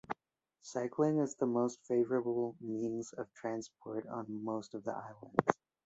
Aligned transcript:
Cycling 0.63 1.19
is 1.19 1.35
the 1.35 1.45
most 1.45 1.79
favourable 1.85 2.55
means 2.59 3.13
of 3.13 3.31
transport 3.35 4.07
on 4.07 4.25
most 4.43 4.73
of 4.73 4.83
the 4.83 4.93
islands. 4.93 5.45